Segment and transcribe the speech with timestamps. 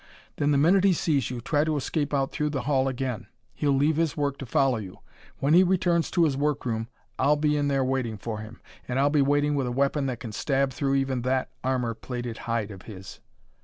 [0.37, 3.27] Then the minute he sees you, try to escape out through the hall again.
[3.53, 4.97] He'll leave his work to follow you.
[5.37, 6.87] When he returns to his work room
[7.19, 8.61] I'll be in there waiting for him.
[8.87, 12.39] And I'll be waiting with a weapon that can stab through even that armor plated
[12.49, 13.19] hide of his!"